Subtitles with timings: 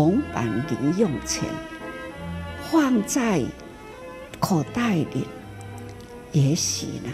[0.00, 1.44] 铜板零用钱
[2.70, 3.44] 放在
[4.38, 5.26] 口袋里，
[6.32, 7.10] 也许呢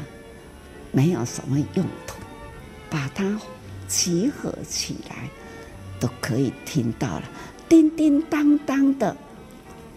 [0.92, 2.14] 没有什么用途，
[2.88, 3.40] 把它
[3.88, 5.28] 集合起来，
[5.98, 7.22] 都可以听到了
[7.68, 9.16] 叮叮当当的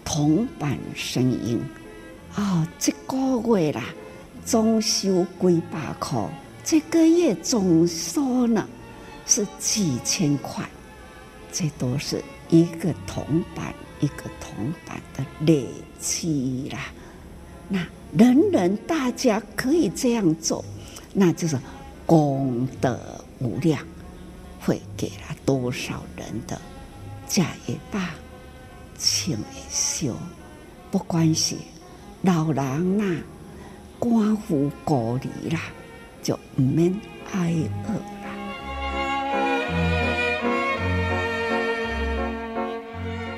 [0.04, 1.62] 铜板声音。
[2.34, 3.84] 哦，这个月啦，
[4.44, 6.28] 装修几百块，
[6.64, 8.68] 这个月总收呢
[9.26, 10.68] 是几千块，
[11.52, 12.20] 这都是
[12.50, 13.24] 一个铜
[13.54, 15.66] 板一个铜板的累
[15.98, 16.92] 积啦。
[17.68, 17.86] 那
[18.16, 20.64] 人人大家可以这样做，
[21.12, 21.58] 那就是
[22.06, 22.98] 功德
[23.38, 23.80] 无量，
[24.60, 26.60] 会给了多少人的
[27.28, 28.10] 家也罢，
[28.98, 30.16] 亲也修，
[30.90, 31.58] 不关系。
[32.22, 33.22] 老人啦、啊，
[34.00, 35.60] 寡妇孤儿啦，
[36.22, 37.00] 就唔免
[37.32, 37.54] 挨
[37.86, 38.19] 饿。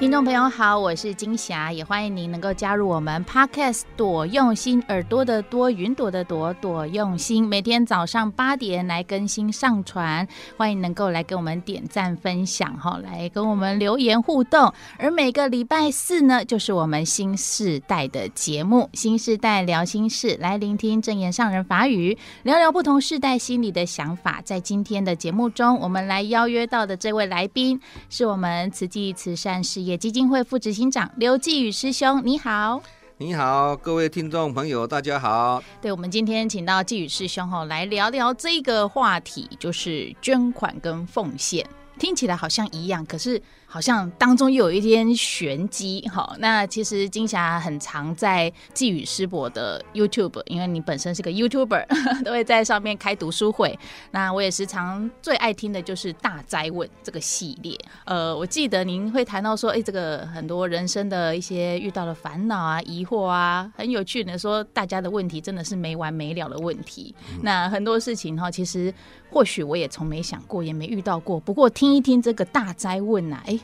[0.03, 14.75] 听众朋友好，我是金霞，也欢迎您能够加入我们 Podcast 朵用心耳朵的多云朵的朵朵用心，每天早上八点来更新上传，欢迎能够来跟我们点赞分享哈，来跟我们留言互动。
[14.99, 24.43] 而每个礼拜四呢，就是我们新世代的节目，新世代聊心事，来聆听证言上人法语，聊聊不同世代心里的想法。
[24.45, 27.81] 在今天的节目中，我们来邀约到的这位来宾，
[28.11, 29.92] 是我们慈济慈善事业。
[29.97, 32.83] 基金会副执行长刘继宇师兄，你好！
[33.19, 35.63] 你好，各位听众朋友，大家好。
[35.81, 41.65] 对，我们今天请到继宇师兄哈，来聊聊这个话题，就是捐款跟奉献，
[41.99, 43.41] 听起来好像一样，可是。
[43.73, 51.87] 好像当中又有一点玄机，好，那其实金霞很常在继宇师伯的 YouTube，因为你本身是个 YouTuber，
[52.23, 53.79] 都会在上面开读书会。
[54.11, 57.75] 那我也时常最爱听的就是大哉问这个系列。
[58.05, 67.15] 呃，我记得您会谈到说，哎，这个很多人生的一些遇到的烦恼啊、疑惑啊，很有趣的说，大家的问题真的是没完没了的问题。
[67.31, 68.93] 嗯、那很多事情哈，其实
[69.33, 71.41] 或许我也从没想过，也没遇到过。
[71.41, 73.59] 不过听一听这个大灾问呐、啊，哎。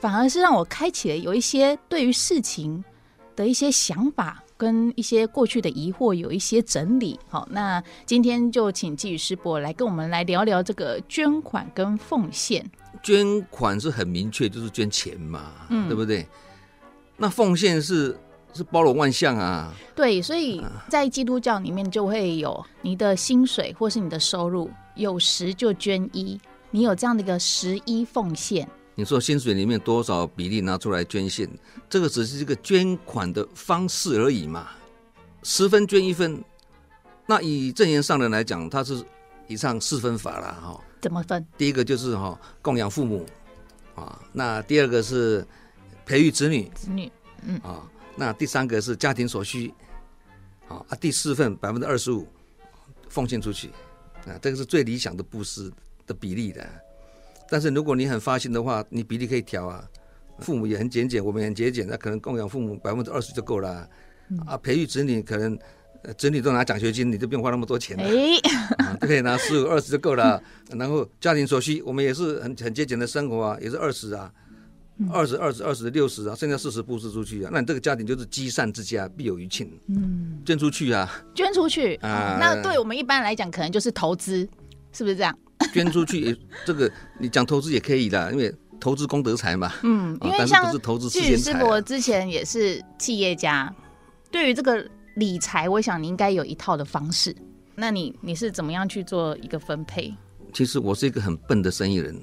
[0.00, 2.82] 反而是让我开启了有一些对于事情
[3.36, 7.20] 的一些想法，跟一些过去的疑惑有一些整理。
[7.28, 12.64] 好，那今天就请季宇师伯来跟我们来聊聊这个捐款跟奉献。
[13.02, 16.26] 捐款是很明确，就是捐钱嘛，嗯，对不对？
[17.18, 18.18] 那奉献是
[18.54, 19.72] 是包罗万象啊。
[19.94, 26.40] 对，所以在基督教里面就会有你的薪水或是你的收入有十就捐一，
[26.70, 28.68] 你有这样的一个十一奉献。
[28.94, 31.48] 你说薪水里面多少比例拿出来捐献，
[31.88, 34.68] 这个只是一个捐款的方式而已嘛。
[35.42, 36.42] 十分捐一分，
[37.24, 39.02] 那以正言上人来讲，他是
[39.46, 40.78] 以上四分法了哈。
[41.00, 41.46] 怎么分？
[41.56, 43.24] 第一个就是哈供养父母
[43.94, 45.46] 啊，那第二个是
[46.04, 47.10] 培育子女，子女
[47.46, 47.88] 嗯啊，
[48.20, 49.72] 那第三个是家庭所需
[50.66, 52.28] 好啊，第四份百分之二十五
[53.08, 53.68] 奉献出去
[54.26, 55.72] 啊，这个是最理想的布施
[56.06, 56.68] 的比例的。
[57.48, 59.88] 但是如果你很发心的话，你比例可以调啊。
[60.40, 63.88] 父母也很节俭，我们也很节俭，那可能供养父母百分之二十就够了啊。
[64.28, 65.58] 嗯、啊，培育子女可能
[66.18, 68.02] 子女都拿奖学金，你就不用花那么多钱了。
[68.04, 70.42] 哎、啊，对，拿十五二十就够了。
[70.76, 74.30] 然后家庭所需，我们也是很很节俭的生活啊，也是二十啊，
[75.10, 77.50] 二十二十二十六十啊，剩下四十布施出去啊。
[77.52, 79.70] 那你这个家庭就是积善之家，必有余庆。
[79.86, 82.36] 嗯，捐出去啊，捐出去啊。
[82.38, 84.46] 那对我们一般来讲，可能就是投资，
[84.92, 85.36] 是不是这样？
[85.72, 89.72] 捐出去，这个你讲投资也可以的，因为投资功德财嘛。
[89.82, 90.70] 嗯，因为像
[91.08, 93.74] 继宇师伯之前也是企业家，
[94.30, 94.84] 对于这个
[95.16, 97.34] 理财，我想你应该有一套的方式。
[97.74, 100.14] 那你你是怎么样去做一个分配？
[100.52, 102.14] 其实我是一个很笨的生意人，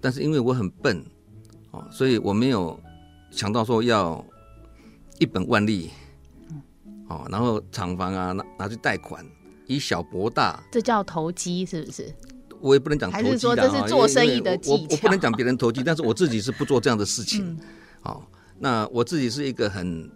[0.00, 1.02] 但是因为我很笨，
[1.70, 2.78] 哦，所以我没有
[3.30, 4.24] 想到说要
[5.18, 5.90] 一本万利，
[7.08, 9.24] 哦，然后厂房啊拿拿去贷款。
[9.66, 12.12] 以小博大，这叫投机是不是？
[12.60, 14.76] 我也不能讲投机，还是说这是做生意的技巧？
[14.76, 17.56] 我我不能讲别人投机， 但是我自己是不做这样的事情。
[18.00, 20.10] 好、嗯，那我自己是一个很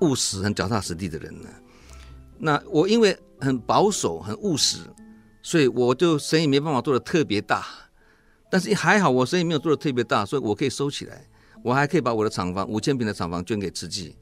[0.00, 1.48] 务实、很脚踏实地的人呢。
[2.38, 4.78] 那我因为很保守、很务实，
[5.42, 7.66] 所以我就生意没办法做的特别大。
[8.54, 11.26] 但是还好，我生意没有做的特别大，所以我可以收起来。
[11.60, 14.14] 我还可以把我的厂房五千平的厂房捐给慈济，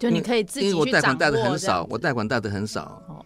[0.00, 3.00] 就你可以自己因为我贷款贷的很少，我贷款贷的很少。
[3.08, 3.24] 哦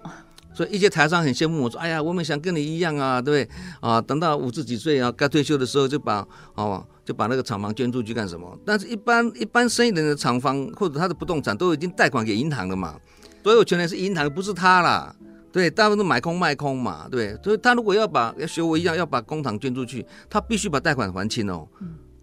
[0.52, 3.56] 所以一些台商很羡慕我说：“哎呀，我们想跟你一样啊，对不对？
[3.80, 8.58] 啊，等到五十几岁啊，该退休的时候就把哦，就把那个厂房捐出去干什么？
[8.66, 13.00] 但是一般一般生意人的厂房或者他的不动产都已经贷款给银行了嘛，
[13.42, 15.15] 所有权人是银行，不是他啦。
[15.56, 17.34] 对，大部分都买空卖空嘛，对。
[17.42, 21.66] 所以他如果要把要学我一样要把工厂捐出去，他必须把贷款还清哦。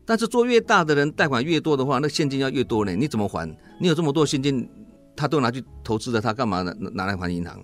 [0.06, 2.96] 但是做越大的人，贷款越多的话，那现金要越多呢？
[2.96, 3.50] 你怎么还？
[3.80, 4.70] 你有这么多现金，
[5.16, 7.60] 他都拿去投资了，他干嘛呢拿来还银行？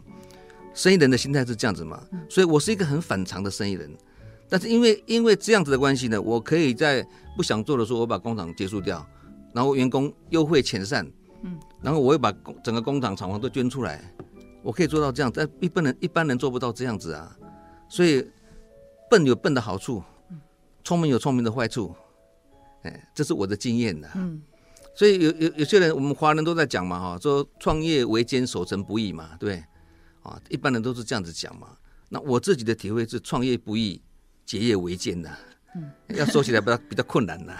[0.74, 2.02] 生意人的心态是这样子嘛？
[2.28, 3.96] 所以我是一个很反常的生意人。
[4.50, 7.06] 但是因为因为这样子的关系呢，我可以在
[7.38, 9.06] 不想做的时候，我把工厂结束掉，
[9.54, 11.06] 然后员工优惠遣散，
[11.44, 12.34] 嗯，然后我又把
[12.64, 14.04] 整个工厂厂房都捐出来，
[14.62, 17.36] 我可以做到这样，但一般人一般人做不到这样子啊。
[17.88, 18.26] 所以
[19.10, 20.04] 笨有笨的好处，
[20.84, 21.96] 聪明有聪明的坏处。
[22.84, 24.10] 哎，这是我的经验的。
[24.16, 24.42] 嗯，
[24.96, 29.64] 所以有有有些人，我们华人都在讲嘛，哈，说创业维艰，守成不易嘛，对，
[30.22, 31.76] 啊，一般人都是这样子讲嘛。
[32.10, 34.02] 那我自己的体会是，创业不易，
[34.46, 35.30] 结业维艰呐。
[35.76, 37.54] 嗯，要说起来比较比较困难呐。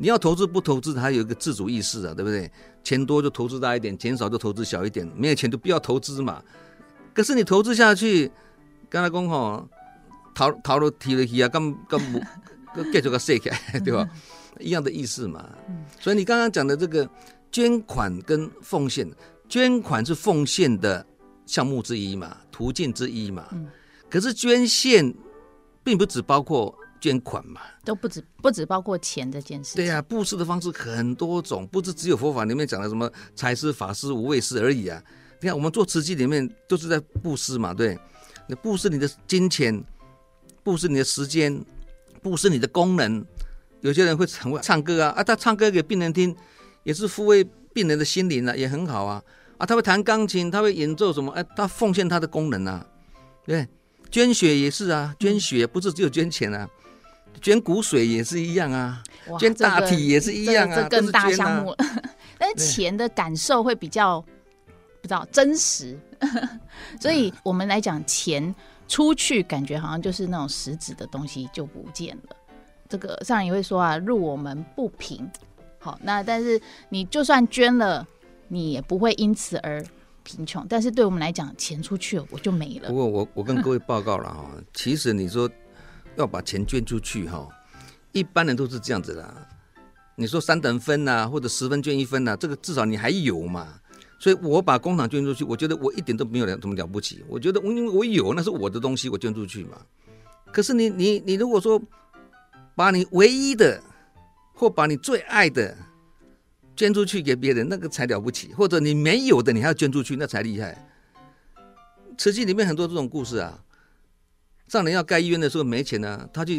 [0.00, 2.50] 你要投资不投资，它有一个自主意识啊，对不对？
[2.82, 6.42] 钱多就投资大一点，钱少就投资小一点，没有钱就不要投资嘛。
[7.12, 8.32] 可是你投资下去，
[8.88, 9.62] 刚才讲哈，
[10.34, 12.18] 投投了提了去啊，根根不
[12.90, 14.08] 继续个设起来，对吧？
[14.58, 15.46] 一样的意思嘛，
[16.00, 17.06] 所以你刚刚讲的这个
[17.52, 19.06] 捐款跟奉献，
[19.50, 21.04] 捐款是奉献的
[21.44, 23.46] 项目之一嘛，途径之一嘛。
[24.08, 25.14] 可是捐献
[25.84, 29.76] 并不只包括捐款嘛，都不止不止包括钱这件事。
[29.76, 35.02] 对呀、啊，布施的方式很多种，不是只有佛法里面讲的什么财施、法施、无畏施而已啊。
[35.40, 37.98] 你看我们做慈济里面都是在布施嘛，对，
[38.46, 39.82] 你布施你的金钱，
[40.62, 41.64] 布施你的时间，
[42.22, 43.24] 布施你的功能。
[43.80, 46.36] 有些人会成为唱歌啊，啊，他唱歌给病人听，
[46.82, 47.42] 也是抚慰
[47.72, 49.22] 病人的心灵啊，也很好啊。
[49.56, 51.32] 啊，他会弹钢琴，他会演奏什么？
[51.32, 52.86] 哎，他奉献他的功能啊。
[53.46, 53.66] 对，
[54.10, 56.68] 捐血也是啊，捐血不是只有捐钱啊，
[57.40, 59.02] 捐骨髓也是一样啊，
[59.38, 61.74] 捐大体也是一样啊，这更大项目。
[62.38, 64.20] 但是钱的感受会比较
[65.02, 65.98] 不知道真实，
[67.00, 68.54] 所以我们来讲钱
[68.88, 72.36] 出去，感觉好像就是那种实质的东西就不见了。
[72.88, 75.30] 这个上人也会说啊，入我们不平，
[75.78, 78.06] 好，那但是你就算捐了，
[78.48, 79.84] 你也不会因此而
[80.22, 80.66] 贫穷。
[80.68, 82.88] 但是对我们来讲，钱出去了我就没了。
[82.88, 85.48] 不过我我跟各位报告了哈，其实你说
[86.20, 87.48] 要把钱捐出去哈，
[88.12, 89.34] 一般人都是这样子的。
[90.14, 93.80] 你说三等分呐，或者十分捐一分呐，这个至少你还有嘛。
[94.18, 97.24] 所以我把工厂捐出去，我觉得我一点都没有了，怎么了不起？
[97.26, 99.78] 我觉得我因为我有，那是我的东西，我捐出去嘛。
[100.52, 101.80] 可是你你你如果说。
[102.76, 103.82] 把你唯一的，
[104.54, 105.76] 或把你最爱的
[106.74, 110.88] 捐出去给别人，那个才了不起；或者你没有的，你还要捐出去，那才厉害。
[112.16, 113.58] 慈济里面很多这种故事啊。
[114.70, 116.54] 上人要盖医院的时候没钱呢、啊，他就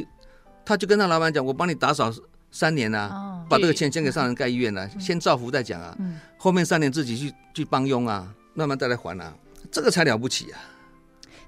[0.66, 2.12] 他就跟他老板讲：“我帮你打扫
[2.52, 5.96] 三年啊，哦、把这个钱先给上人盖医院呢、啊，嗯、先造福再讲啊。
[6.00, 9.34] 嗯、后面三年自己去去帮佣啊，慢慢再来还啊，
[9.72, 10.60] 这个才了不起啊。”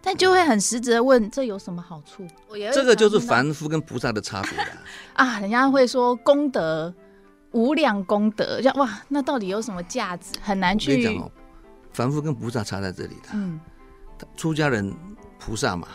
[0.05, 2.25] 但就会很实质的问，这有什么好处？
[2.73, 4.51] 这个就是凡夫跟菩萨的差别
[5.15, 5.39] 啊！
[5.43, 6.93] 人家会说功德
[7.51, 10.33] 无量功德，像哇，那到底有什么价值？
[10.41, 10.91] 很难去。
[10.91, 11.31] 跟你讲哦，
[11.93, 13.29] 凡夫跟菩萨差在这里的。
[13.33, 13.59] 嗯，
[14.35, 14.93] 出家人
[15.39, 15.87] 菩萨嘛，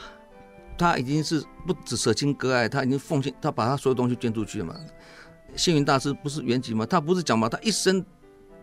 [0.78, 4.75] 他已经是不止舍亲割爱，他已经奉献，他把他所有东西捐出去了嘛。
[5.56, 6.86] 星云大师不是原籍吗？
[6.86, 8.04] 他不是讲嘛，他一生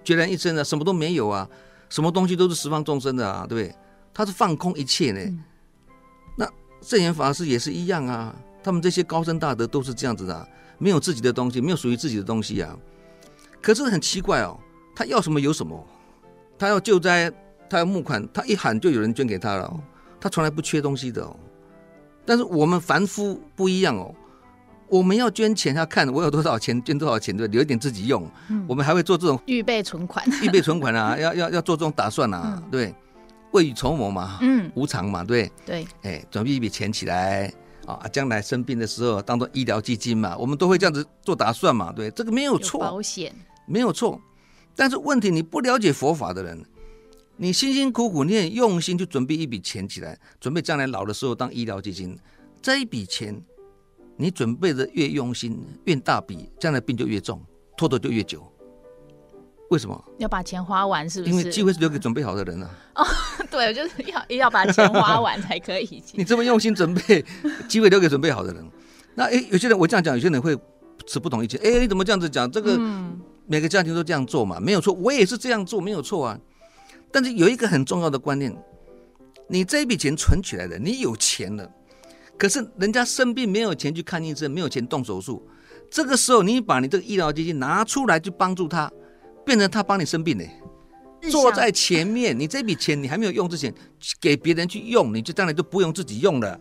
[0.04, 1.48] 孑然一身啊，什么都没有啊，
[1.90, 3.76] 什么东西都是十方众生的啊，对不对？
[4.14, 5.44] 他是放空一切呢，嗯、
[6.38, 6.50] 那
[6.82, 8.34] 圣严法师也是一样啊。
[8.64, 10.48] 他们这些高僧大德都是这样子的、啊，
[10.78, 12.78] 没有自己的东西，没有属于自己的东西啊。
[13.62, 14.58] 可是很奇怪哦，
[14.96, 15.86] 他要什么有什么，
[16.58, 17.32] 他要救灾，
[17.70, 19.80] 他要募款，他一喊就有人捐给他了、哦。
[20.22, 21.36] 他从来不缺东西的哦。
[22.26, 24.14] 但是我们凡夫不一样哦，
[24.88, 28.28] 我们要捐钱，要看我有多少钱，捐多少钱，对，留一点自己用。
[28.50, 32.94] 嗯、我们还会做这种预备存款，预备存款啊， 要要要做这种打算啊，嗯、对。
[33.52, 35.50] 未雨绸缪嘛，嗯，无常嘛，对。
[35.66, 37.50] 对，哎，准备一笔钱起来
[37.86, 43.34] 啊，将来生病的时候当做医疗基金嘛，我们都会这样子做打算嘛，对，这个没有错，保险。
[43.66, 44.20] 没有错，
[44.76, 46.62] 但是问题你不了解佛法的人，
[47.38, 52.18] 你辛辛苦苦你很用心去准备一笔钱起来，准备将来老的时候当医疗基金，
[52.62, 53.40] 这一笔钱
[54.16, 57.42] 你准备的越用心越大笔，将来病就越重，
[57.76, 58.42] 拖得就越久。
[59.70, 61.10] 为什么要把钱花完？
[61.10, 61.32] 是不是？
[61.32, 62.70] 因为机会是留给准备好的人啊。
[62.96, 63.06] 哦，
[63.52, 66.02] 对，就是要要把钱花完才可以。
[66.14, 67.26] 你这么用心准备，
[67.68, 68.64] 机会留给准备好的人。
[69.16, 70.56] 那诶，有些人我这样讲，有些人会
[71.08, 71.60] 持不同意见。
[71.62, 72.50] 哎，你怎么这样子讲？
[72.50, 72.80] 这个
[73.48, 74.94] 每个家庭都这样做嘛，没有错。
[74.94, 76.40] 我也是这样做，没有错啊。
[77.12, 78.56] 但是有一个很重要的观念，
[79.48, 81.70] 你这笔钱存起来的，你有钱了，
[82.38, 85.48] 可是人家生病没有钱去看医生，没有钱动手术，
[85.90, 88.92] 这个时候你把你这个医疗基金拿出来去帮助他。
[89.46, 90.44] 变成他帮你生病呢，
[91.30, 93.72] 坐在前面，你这笔钱你还没有用之前，
[94.20, 96.60] 给别人去用，你就当然就不用自己用了。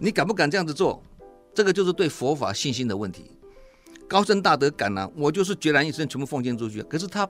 [0.00, 1.00] 你敢不敢这样子做？
[1.54, 3.30] 这个就是对佛法信心的问题。
[4.08, 6.82] 高深大德感啊，我就是决然一生全部奉献出去。
[6.82, 7.28] 可是他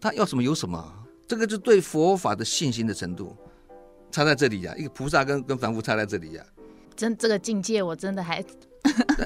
[0.00, 0.99] 他要什么有什么，
[1.30, 3.36] 这个就对佛法的信心的程度
[4.10, 4.76] 差在这里呀、啊。
[4.76, 6.50] 一个菩萨跟跟凡夫差在这里呀、啊。
[6.96, 8.44] 真这个境界我真的还，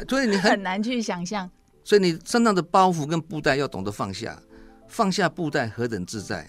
[0.07, 1.51] 所以你很， 很难去想象。
[1.83, 4.39] 所以你身上的包袱跟布袋要懂得放下，
[4.87, 6.47] 放下布袋何等自在，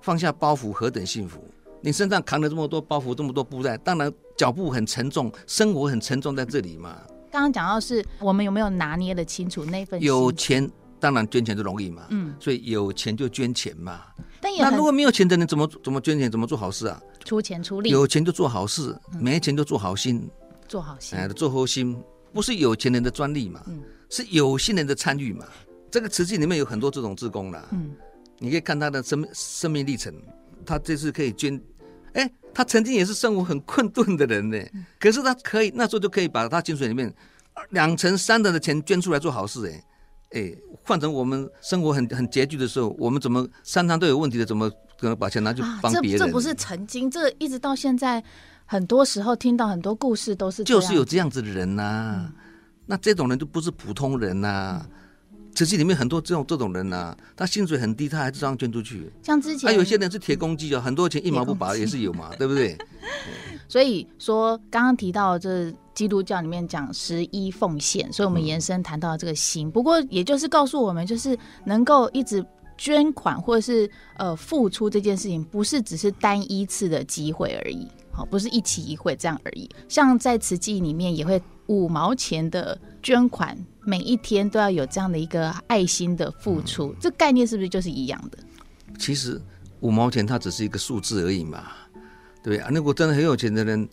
[0.00, 1.44] 放下包袱何等幸福。
[1.82, 7.02] 你身上扛了这么多包袱，这么多布袋，当然脚步很沉重，生活很沉重在这里嘛。
[7.30, 10.00] 刚刚讲到是我们有没有拿捏的清楚那份？
[10.00, 10.66] 有钱
[10.98, 14.00] 当然捐钱就容易嘛，嗯，所以有钱就捐钱嘛。
[14.58, 17.00] 那如果没有钱的人怎么怎么捐钱，怎么做好事啊？
[17.24, 17.90] 出钱出力。
[17.90, 20.30] 有钱就做好事，没钱就做好心，嗯、
[20.68, 21.96] 做好心，哎，做好心
[22.32, 23.62] 不是有钱人的专利嘛。
[23.66, 25.44] 嗯是有心人的参与嘛？
[25.90, 27.90] 这个瓷器里面有很多这种志工啦，嗯，
[28.38, 30.14] 你可以看他的生生命历程，
[30.64, 31.60] 他这次可以捐，
[32.12, 34.56] 哎，他曾经也是生活很困顿的人呢，
[35.00, 37.12] 可是他可以那时候就可以把他薪水里面
[37.70, 39.84] 两成三的的钱捐出来做好事，哎，
[40.32, 40.52] 哎，
[40.84, 44.68] 换成我们生活很很拮据的时候，我们怎么三餐都有问题的，怎么
[44.98, 46.18] 可能把钱拿去帮别人？
[46.18, 48.22] 这这不是曾经，这一直到现在，
[48.64, 52.32] 很多时候听到很多故事都是就是有这样子的人呐、啊。
[52.86, 54.86] 那这种人就不是普通人呐、啊，
[55.56, 59.10] 慈济里面很多这种这种人呐、啊，他薪水很低，他还是这样捐出去。
[59.22, 62.76] 像之前，还有些人是铁公鸡啊，很多钱一毛不拔也是有嘛，对不 对？
[63.66, 69.68] 所以说，刚刚提到这基督教里面讲十一奉献，所以我们延伸谈到这个心。
[69.68, 71.34] 嗯、不过，也就是告诉我们，就是
[71.64, 72.44] 能够一直
[72.76, 79.66] 捐款或者是呃付出这件事情，不是只是单一次的机会而已，好，不是一期一会这样而已。
[79.88, 81.40] 像在慈济里面也会。
[81.68, 88.38] 五毛钱的捐款，每一天都要有这样的一个爱心的付出，嗯、这概念是不是就是一样的？
[88.98, 89.40] 其实
[89.78, 91.68] 五毛钱它只是一个数字而已嘛，
[92.42, 92.68] 对啊？
[92.74, 93.88] 如果真的很有钱的人，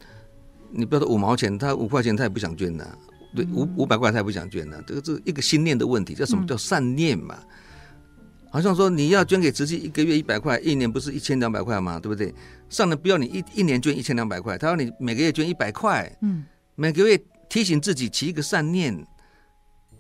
[0.72, 2.98] 你不要说五毛钱，他五块钱他也不想捐呐、啊，
[3.36, 7.38] 对，五五百块他也不想捐呐、啊，这个是一个心念的问题，叫什么叫善念嘛？
[7.40, 8.18] 嗯、
[8.50, 12.00] 好像说你要捐给慈济一个月一百块，一年不是一千两百块嘛？
[12.00, 12.34] 对不对？
[12.68, 17.22] 上人不要你一一年捐一千两百块，他要你每个月捐一百块，嗯，每个月。
[17.50, 19.06] 提醒自己起一个善念，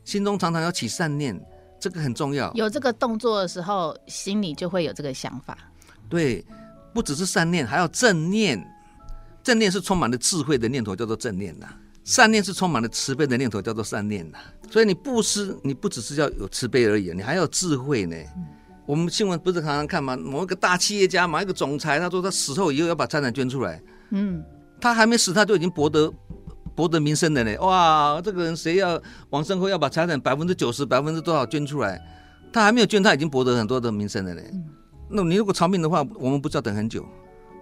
[0.06, 1.40] 心中常常要起善念，
[1.80, 2.52] 这个很重要。
[2.54, 5.58] 有这个动作的时候，心里就会有这个想法。
[6.10, 6.46] 对，
[6.94, 8.64] 不只是善念，还要正念。
[9.44, 11.68] 正念是充满了智慧的念头，叫做正念呐；
[12.06, 14.38] 善念是充满了慈悲的念头，叫做善念呐。
[14.72, 18.16] 所以你布施，你不只是要有慈悲而已，你还要有智慧呢。
[18.38, 18.46] 嗯、
[18.86, 20.16] 我们新闻不是常常看吗？
[20.16, 23.82] 某一个大企业家，某一个总裁，他说他死后以后要把财产捐出来。
[24.12, 24.42] 嗯，
[24.80, 26.10] 他还没死，他就已经博得。
[26.76, 27.56] 博得名声的呢？
[27.60, 32.02] 哇，这个人谁要往生后要把财产百分之九十、百分之多少捐出来？
[32.52, 34.42] 他还没有捐，他已经博得很多的名声了呢。
[34.52, 34.64] 嗯、
[35.10, 37.06] 那你如果长命的话，我们不知道等很久。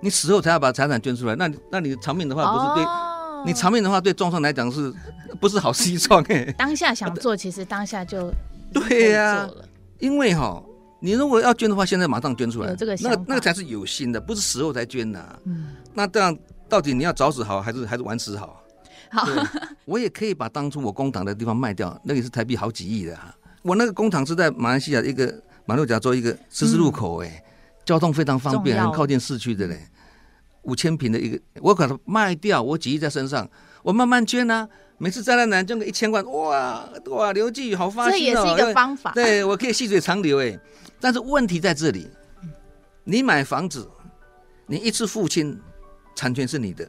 [0.01, 2.83] 你死后才要把财产捐出来，那那你长命的话，不是对？
[2.83, 4.93] 哦、你长命的话，对众生来讲是
[5.39, 6.23] 不是好西装？
[6.29, 8.31] 哎， 当下想做，其实当下就
[8.73, 9.49] 对呀、啊。
[9.99, 10.61] 因为哈，
[10.99, 15.39] 你如果要捐的话，现在马上捐出来，这个那个那个才是有心的，不是死后才捐呐、啊。
[15.45, 16.35] 嗯，那这样
[16.67, 18.60] 到底你要早死好，还是还是晚死好？
[19.11, 19.27] 好，
[19.85, 23.35] 我也可以把当初我工厂的地方卖掉，那个是台币好几亿的哈。
[23.61, 27.43] 我那个工厂是在马来西亚一个马六甲州一个十字路口，哎，
[27.85, 29.87] 交通非常方便，很靠近市区的嘞。
[30.63, 33.49] 五千平的一个，我把它卖掉，我几亿在身上，
[33.83, 34.67] 我慢慢捐啊。
[34.97, 39.11] 每次灾难难捐个一千万，哇哇，刘继宇好发心哦，这也是一个方法。
[39.13, 40.55] 对，我可以细水长流哎，
[40.99, 42.07] 但是问题在这里，
[43.03, 43.89] 你买房子，
[44.67, 45.59] 你一次付清，
[46.15, 46.87] 产权是你的。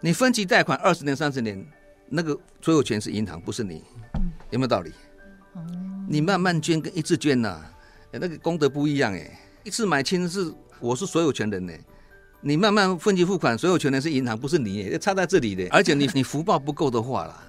[0.00, 1.66] 你分期贷款二十年、三十年，
[2.08, 3.82] 那个所有权是银行，不是你，
[4.14, 4.92] 嗯、有没有道理？
[5.56, 7.74] 嗯、你慢慢捐跟一次捐呐、啊，
[8.12, 9.40] 那个功德不一样哎。
[9.64, 11.72] 一次买清是我是所有权人呢，
[12.40, 15.66] 你慢慢分期付款，所有权人是银行，不是你，差在这里的。
[15.70, 17.42] 而且你 你福报不够的话啦，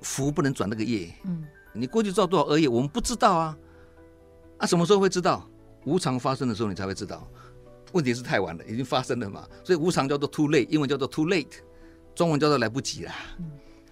[0.00, 1.12] 福不能转那个业。
[1.24, 1.44] 嗯，
[1.74, 3.56] 你过去造多少恶业，我们不知道啊。
[4.56, 5.46] 啊，什么时候会知道？
[5.84, 7.28] 无常发生的时候你才会知道。
[7.92, 9.46] 问题是太晚了，已经发生了嘛。
[9.62, 11.58] 所以无常叫做 too late，英文叫做 too late。
[12.14, 13.14] 中文叫做来不及啦，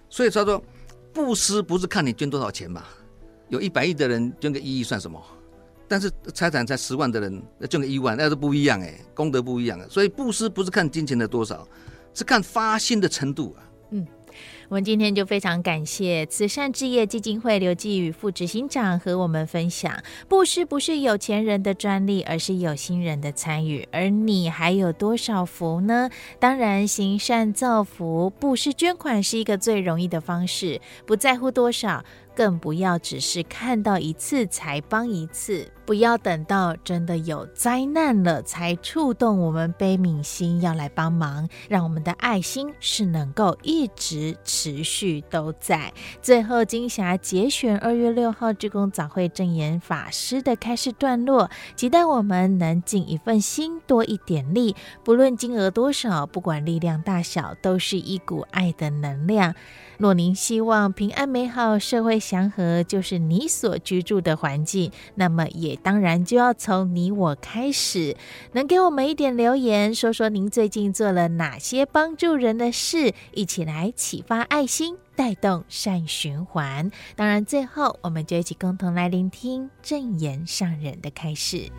[0.09, 0.63] 所以他说，
[1.11, 2.83] 布施不是看你捐多少钱嘛，
[3.49, 5.21] 有一百亿的人捐个一亿算什么？
[5.87, 9.85] 但是财产才十万的人捐个一万，那都不一样哎，功德不一样啊。
[9.89, 11.67] 所以布施不是看金钱的多少，
[12.13, 13.63] 是看发心的程度啊。
[14.71, 23.85] 我们今天就非常感谢慈善置业基金会刘继宇副执行长和我们分享，布施不是有钱人的专利，而是有心人的参与。
[23.91, 26.09] 而你还有多少福呢？
[26.39, 32.05] 当然，行善造福、布施捐款是一个最容易的方式，不在乎多少。
[32.41, 35.71] 更不要只是看到一次才帮一次。
[35.85, 45.93] 不要等到真的有灾难了，才触动我们悲悯心要来帮忙，让我们的爱心是能够一直持续都在。
[46.21, 59.53] 最后，金霞节选二月六号志工早会证言法师的开示段落，期待我们能尽一份心，多一点力，不论金额多少，不管力量大小，都是一股爱的能量。
[60.01, 68.17] 若您希望平安美好、社会祥和，就是你所居住的环境，那么也当然就要从你我开始。
[68.53, 76.89] 能给我们一点留言，说说您最近做了哪些帮助人的事，一起来启发爱心，带动善循环。
[77.15, 81.69] 当然，最后我们就一起共同来聆听正言上人的开始。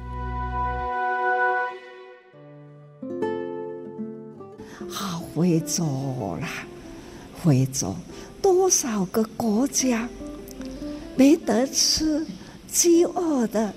[4.88, 6.48] 好，会做啦，
[7.42, 7.96] 会做。
[8.40, 10.08] 多少个国家
[11.16, 12.26] 没得吃，
[12.70, 13.72] 饥饿的，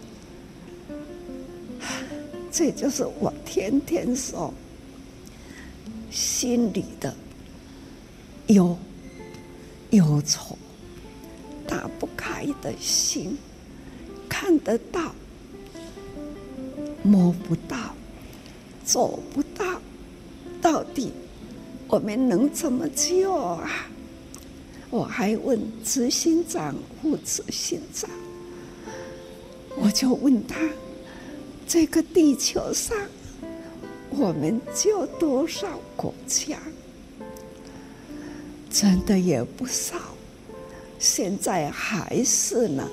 [2.51, 4.53] 这就是我天天说
[6.09, 7.13] 心里的
[8.47, 8.75] 忧
[9.91, 10.57] 忧愁，
[11.67, 13.37] 打不开的心，
[14.27, 15.13] 看得到，
[17.03, 17.93] 摸不到，
[18.83, 19.79] 做不到，
[20.61, 21.11] 到底
[21.87, 23.87] 我们能怎么救啊？
[24.89, 28.09] 我还问执行长、副执行长，
[29.77, 30.55] 我就问他：
[31.67, 32.97] 这个地球上，
[34.09, 36.57] 我们救多少国家？
[38.69, 39.95] 真的也不少。
[40.97, 42.89] 现在还是呢，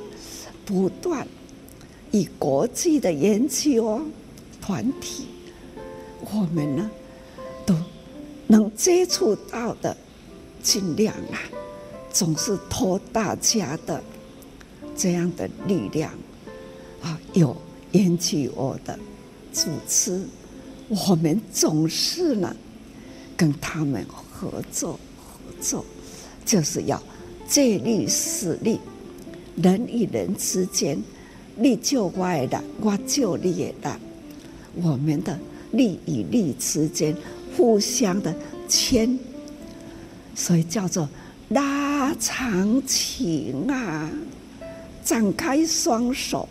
[0.65, 1.27] 不断
[2.11, 4.01] 以国际的研究
[4.61, 5.27] 团体，
[6.21, 6.91] 我们呢
[8.53, 9.97] 能接触到的，
[10.63, 11.41] 尽量啊。
[12.13, 14.05] 总是托大家的
[14.95, 16.13] 这样的力量
[17.01, 17.57] 啊，有
[17.93, 18.99] 引起我的
[19.55, 20.23] 主持，
[20.91, 22.55] 我们总是呢
[23.35, 25.83] 跟他们合作合作，
[26.45, 27.03] 就是要
[27.49, 28.79] 借力使力，
[29.57, 31.03] 人与人之间，
[31.57, 33.99] 你救我的，我救你的，
[34.75, 35.39] 我们的
[35.71, 37.17] 力与力之间
[37.57, 38.35] 互相的
[38.69, 39.19] 牵，
[40.35, 41.09] 所以叫做。
[41.49, 44.11] 拉长情啊，
[45.05, 46.49] 展开双手，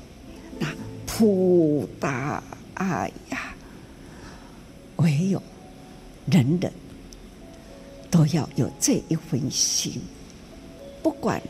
[0.59, 0.67] 那
[1.07, 2.43] 普大
[2.75, 3.55] 爱呀，
[4.97, 5.41] 唯有
[6.27, 6.71] 人人
[8.11, 9.99] 都要有这一份心，
[11.01, 11.41] 不管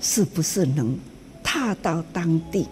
[0.00, 0.98] 是不是能
[1.42, 2.66] 踏到当地，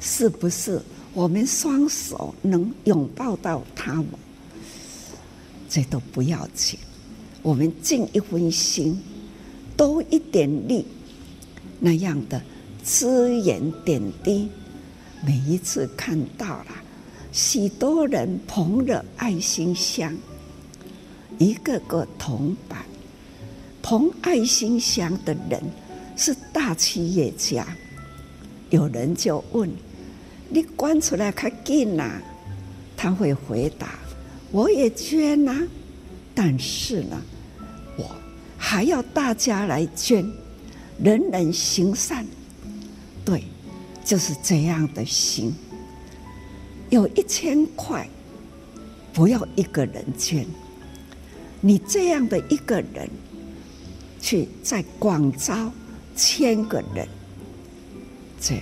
[0.00, 0.82] 是不是
[1.14, 4.06] 我们双手能拥抱到他们，
[5.68, 6.78] 这都不要紧，
[7.42, 9.00] 我们尽一份心。
[9.76, 10.84] 多一点力，
[11.78, 12.42] 那样的
[12.84, 14.48] 只言点滴，
[15.24, 16.66] 每一次看到了
[17.30, 20.12] 许多人捧着爱心箱，
[21.38, 22.84] 一个个铜板，
[23.80, 25.62] 捧爱心箱的人
[26.16, 27.64] 是大企业家。
[28.70, 29.70] 有人就问
[30.50, 32.20] ：“你关出来较紧呐？”
[32.98, 33.96] 他会回答
[34.50, 35.62] ：“我也捐呐、啊，
[36.34, 37.20] 但是呢。”
[37.98, 38.14] 我
[38.56, 40.24] 还要大家来捐，
[41.02, 42.24] 人人行善，
[43.24, 43.42] 对，
[44.04, 45.52] 就是这样的心。
[46.90, 48.08] 有一千块，
[49.12, 50.46] 不要一个人捐，
[51.60, 53.10] 你这样的一个人，
[54.20, 55.72] 去在广招
[56.14, 57.08] 千个人，
[58.40, 58.54] 这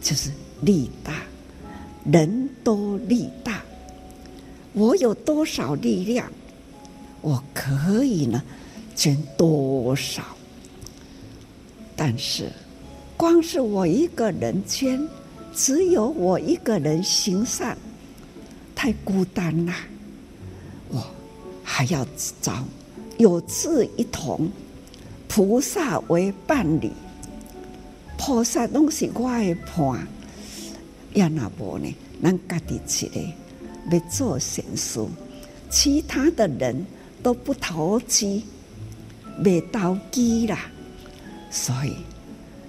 [0.00, 1.14] 就是力大，
[2.04, 3.60] 人多力大。
[4.72, 6.30] 我有多少力量，
[7.20, 8.42] 我可以呢？
[8.94, 10.22] 捐多少？
[11.96, 12.50] 但是，
[13.16, 15.08] 光是我一个人捐，
[15.54, 17.76] 只有我一个人行善，
[18.74, 19.74] 太孤单了。
[20.88, 21.04] 我
[21.62, 22.06] 还要
[22.40, 22.64] 找
[23.18, 24.50] 有志一同，
[25.28, 26.90] 菩萨为伴侣。
[28.18, 30.06] 菩萨拢是我的伴，
[31.12, 31.94] 也那无呢？
[32.22, 33.20] 咱家己一个
[33.90, 35.00] 要做善事，
[35.70, 36.86] 其他的人
[37.22, 38.44] 都不投机。
[39.38, 40.58] 没投机啦，
[41.50, 41.96] 所以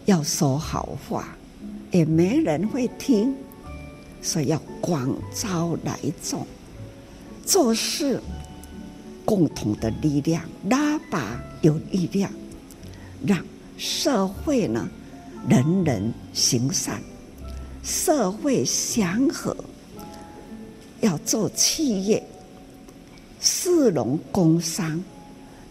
[0.06, 1.36] 要说好话，
[1.92, 3.36] 也没人会听，
[4.22, 6.48] 所以要广招来众，
[7.46, 8.22] 做事
[9.26, 12.32] 共同的力量，拉拔有力量，
[13.28, 13.38] 让
[13.78, 14.88] 社会呢
[15.50, 17.02] 人人行善，
[17.84, 19.54] 社会祥和，
[21.04, 22.24] 要做企业，
[23.40, 25.00] 市农工商。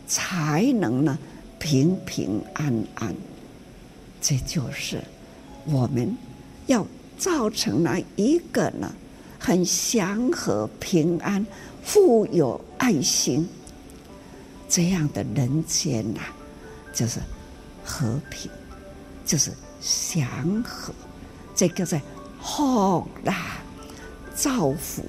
[0.05, 1.19] 才能呢
[1.59, 3.15] 平平安安，
[4.21, 5.03] 这就是
[5.65, 6.15] 我们
[6.67, 8.93] 要造成了一个呢，
[9.39, 11.47] 很祥和、平安、
[11.83, 13.49] 富有爱心
[14.69, 16.21] 这样的人间呐、
[16.93, 17.19] 就是
[17.83, 18.51] 和平，
[19.25, 20.93] 就是祥和，
[21.55, 22.03] 这个在
[22.43, 23.63] 福啦，
[24.35, 25.03] 造福，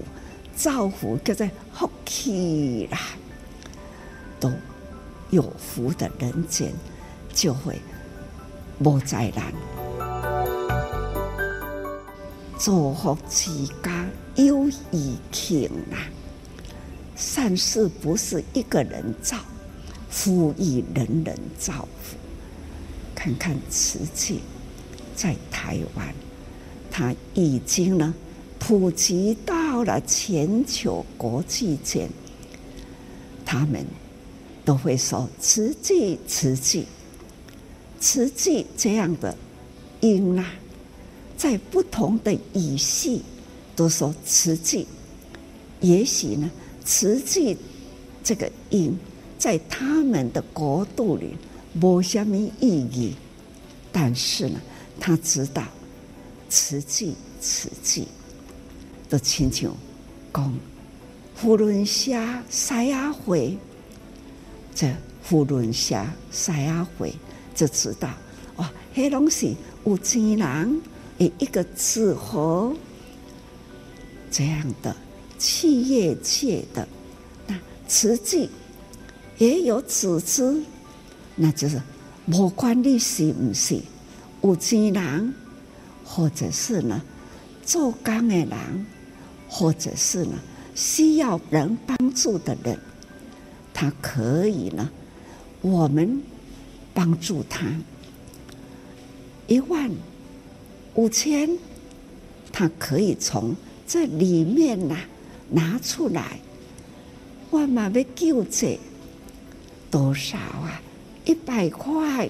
[0.55, 2.97] 造福，叫做福气啦，
[4.39, 4.51] 都
[5.29, 6.71] 有福的人间
[7.33, 7.79] 就会。
[8.79, 9.53] 无灾难，
[12.57, 16.09] 造福之家有余庆啊！
[17.15, 19.37] 善事不是一个人造，
[20.09, 22.17] 福以人人造福。
[23.13, 24.41] 看看慈济
[25.15, 26.13] 在台湾，
[26.89, 28.13] 它已经呢
[28.57, 32.09] 普及到了全球国际间，
[33.45, 33.85] 他们
[34.65, 36.85] 都会说慈济，慈济。
[37.99, 39.37] 慈济这样的
[40.01, 40.45] 音啊，
[41.37, 43.21] 在不同的语系
[43.75, 44.85] 都说慈济。
[45.79, 46.51] 也许呢，
[46.83, 47.57] 慈济
[48.23, 48.97] 这个音
[49.37, 51.35] 在他们的国度里
[51.73, 53.13] 没什么意义，
[53.91, 54.59] 但是呢，
[54.99, 55.63] 他知道
[56.49, 58.07] 慈济慈济
[59.13, 59.71] 的亲像
[60.33, 60.51] 讲，
[61.35, 62.11] 扶轮社
[62.49, 63.55] 赛亚会，
[64.73, 67.13] 这扶轮社赛亚会。
[67.53, 68.09] 就知道，
[68.55, 70.81] 哇，黑东西有钱人
[71.19, 72.75] 有一个组合
[74.31, 74.95] 这样的
[75.37, 76.87] 企业界的
[77.45, 77.55] 那
[77.87, 78.49] 慈济
[79.37, 80.63] 也有组织，
[81.35, 81.79] 那就是
[82.31, 83.79] 不管你是不是
[84.41, 85.35] 有钱人，
[86.03, 86.99] 或者是呢
[87.63, 88.85] 做工的人，
[89.55, 90.33] 或者是呢
[90.73, 92.79] 需要人帮助的人，
[93.71, 94.89] 他可以呢，
[95.61, 96.21] 我们。
[96.95, 97.65] 帮助他
[99.47, 99.89] 一万
[100.93, 101.57] 五千，
[102.51, 103.55] 他可以从
[103.87, 104.95] 这里面呐
[105.49, 106.37] 拿出来。
[107.49, 108.79] 我嘛要救济
[109.89, 110.79] 多少啊？
[111.25, 112.29] 一百块，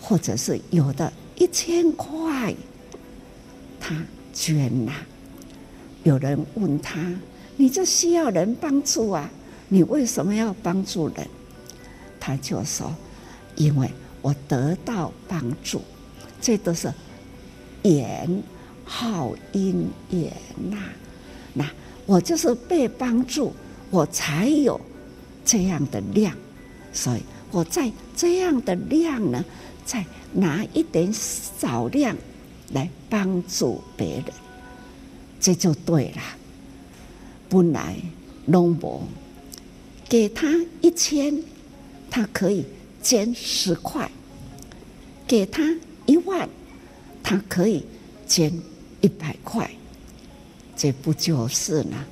[0.00, 2.54] 或者是有的一千块，
[3.80, 4.92] 他捐呐。
[6.02, 6.98] 有人问他
[7.56, 9.30] ：“你这需要人帮助啊？
[9.68, 11.26] 你为什么要帮助人？”
[12.18, 12.94] 他就说
[13.56, 13.90] ：“因为
[14.22, 15.82] 我得到帮助，
[16.40, 16.92] 这都是
[17.82, 18.42] 缘
[18.84, 20.32] 好因缘
[20.70, 20.76] 呐。
[21.54, 21.68] 那
[22.06, 23.52] 我就是被帮助，
[23.90, 24.80] 我才有
[25.44, 26.34] 这样的量。
[26.92, 29.44] 所以我在这样的量呢，
[29.84, 32.16] 再拿一点少量
[32.72, 34.24] 来帮助别人，
[35.40, 36.22] 这就对了。
[37.48, 37.96] 本来
[38.46, 39.02] 龙伯
[40.08, 40.46] 给他
[40.80, 41.36] 一千。”
[42.12, 42.64] 他可以
[43.00, 44.10] 捐十块，
[45.28, 45.62] 给他
[46.06, 46.48] 一万，
[47.22, 47.84] 他可以
[48.26, 48.52] 捐
[49.00, 49.70] 一百块，
[50.76, 52.04] 这不就是呢？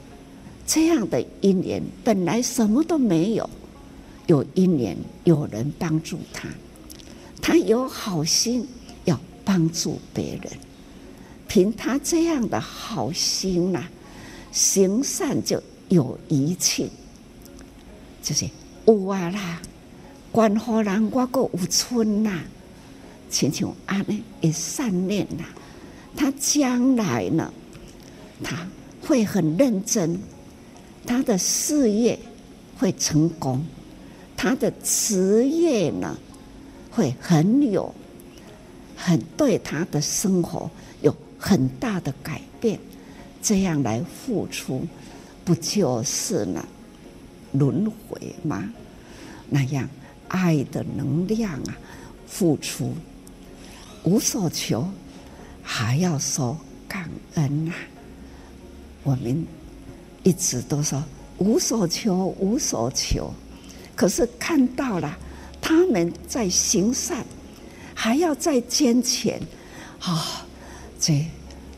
[0.64, 3.51] 这样的一年本来什么都没有，
[4.29, 6.49] 有一年有人帮助他，
[7.43, 8.64] 他有好心
[9.05, 10.53] 要帮助别人，
[11.48, 13.82] 凭他这样的好心呐，
[14.52, 16.88] 行善就有余庆，
[18.22, 18.48] 就是
[18.87, 19.61] 有啊啦。
[20.30, 22.42] 观后人我个有春呐，
[23.30, 25.44] 亲像安尼也善念呐，
[26.14, 27.50] 他将来呢，
[28.44, 28.68] 他
[29.00, 30.18] 会很认真，
[31.06, 32.18] 他的事业
[32.78, 33.64] 会成功，
[34.37, 36.16] 他的职业呢
[36.90, 37.92] 会很有，
[38.94, 40.70] 很对他的生活
[41.38, 42.79] 很大的改变，
[43.40, 44.87] 这样来付出，
[45.44, 46.64] 不就是呢
[47.53, 48.68] 轮回吗？
[49.48, 49.88] 那样。
[50.31, 51.79] 爱的能量啊，
[52.27, 52.92] 付出
[54.03, 54.87] 无所求，
[55.62, 56.55] 还要说
[56.87, 57.77] 感恩呐、啊。
[59.05, 59.46] 我们
[60.22, 61.03] 一直都说
[61.38, 63.33] 无所求，无所求，
[63.96, 65.18] 可是看到了
[65.62, 67.24] 他们在行善，
[67.94, 69.40] 还要再捐钱，
[70.01, 70.46] 啊、
[71.09, 71.25] 这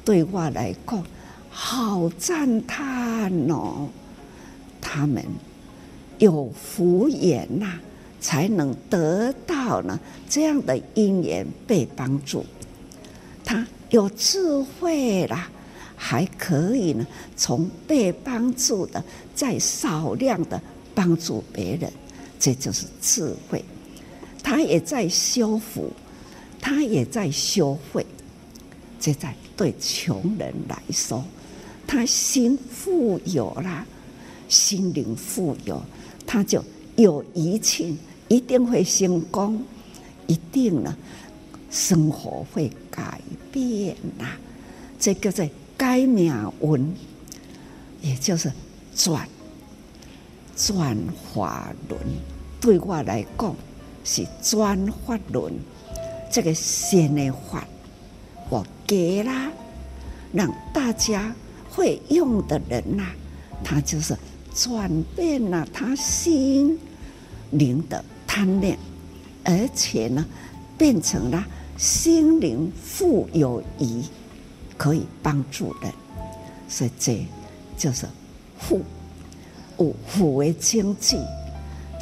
[0.05, 1.07] 对我来讲
[1.51, 3.89] 好赞叹哦。
[4.81, 5.25] 他们
[6.19, 7.79] 有福缘呐、
[8.21, 12.45] 才能得到呢这样的因缘被帮助，
[13.45, 15.49] 他有智慧啦，
[15.95, 19.01] 还可以呢从被帮助的
[19.33, 20.61] 再少量的
[20.93, 21.93] 帮助别人，
[22.37, 23.65] 这就是智慧。
[24.43, 25.93] 他也在修福，
[26.61, 28.05] 他也在修慧。
[29.01, 31.25] 这在对穷人来说，
[31.87, 33.85] 他心富有啦，
[34.49, 35.83] 心灵富有，
[36.27, 36.63] 他就
[36.97, 37.99] 有余庆。
[38.29, 39.61] 一定会成功，
[40.29, 40.97] 一定呢
[41.69, 44.25] 生活会改变呐、
[45.01, 46.95] 这个在改命运，
[48.01, 48.53] 也就是
[48.95, 49.29] 转
[50.57, 50.97] 转
[51.35, 52.01] 法轮。
[52.61, 53.57] 对我来讲
[54.05, 55.53] 是转法轮，
[56.31, 57.67] 这个新的法
[58.91, 59.53] 给了，
[60.33, 61.33] 让大家
[61.71, 63.07] 会用的人呐、
[63.63, 64.19] 他就是
[64.53, 66.77] 转变了他心
[67.53, 68.77] 灵的贪念，
[69.45, 70.27] 而且呢，
[70.77, 71.47] 变成了
[71.79, 74.03] 心灵富有余。
[74.77, 75.93] 可以帮助人，
[76.67, 77.25] 所以这
[77.77, 78.09] 就是
[78.59, 78.81] 富，
[79.77, 81.19] 富富为经济，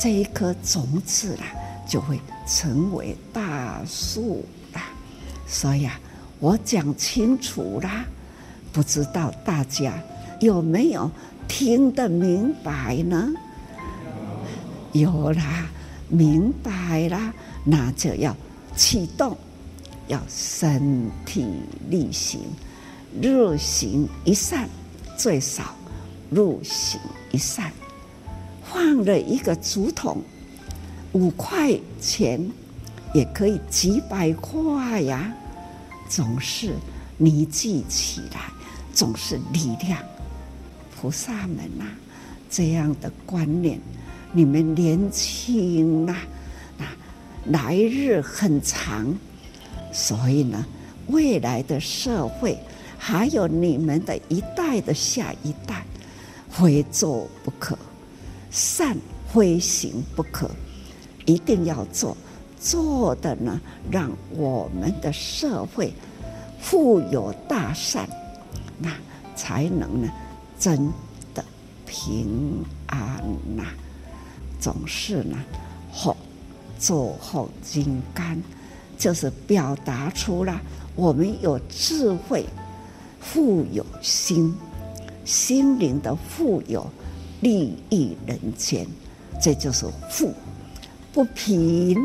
[0.01, 1.47] 这一颗种子啦，
[1.87, 4.85] 就会成为大树啦。
[5.49, 6.01] 所以啊，
[6.41, 8.05] 我讲清楚啦，
[8.73, 9.93] 不知道大家
[10.41, 11.11] 有没有
[11.49, 13.29] 听得明白呢？
[14.93, 15.69] 有啦，
[16.09, 17.33] 明白啦，
[17.65, 18.37] 那就要
[18.77, 19.37] 启动，
[20.07, 21.45] 要身体
[21.91, 22.41] 力行。
[23.21, 24.69] 日行一善，
[25.17, 25.75] 最少
[26.31, 27.01] 日行
[27.33, 27.73] 一善。
[28.63, 30.19] 放了一个竹筒，
[31.13, 32.49] 五块钱
[33.13, 35.35] 也可以几百块呀。
[36.09, 36.75] 总是
[37.17, 38.51] 凝聚起来，
[38.93, 40.03] 总是力量。
[40.97, 41.93] 菩萨们呐、啊，
[42.51, 43.79] 这样的观念，
[44.33, 46.17] 你们年轻呐，
[46.79, 46.97] 啊，
[47.47, 49.15] 来日很长，
[49.93, 50.65] 所以呢，
[51.09, 52.59] 未来的社会。
[53.01, 55.85] 还有你们的一代的下一代，
[56.51, 57.79] 非做不可，
[58.51, 58.97] 善
[59.33, 60.51] 非行不可，
[61.25, 62.17] 一定要做，
[62.61, 65.93] 做的呢，让我们的社会
[66.61, 68.09] 富有大善，
[68.79, 68.91] 那
[69.37, 70.09] 才能呢，
[70.59, 70.93] 真
[71.35, 71.45] 的
[71.87, 73.23] 平安
[73.57, 73.65] 呐。
[74.61, 75.37] 总是呢，
[75.93, 76.17] 好
[76.79, 78.41] 做好金刚，
[78.99, 80.61] 就是表达出了
[80.97, 82.45] 我们有智慧。
[83.21, 84.55] 富有心，
[85.25, 86.89] 心灵的富有，
[87.41, 88.87] 利益人间，
[89.41, 90.33] 这就是富。
[91.13, 91.97] 不贫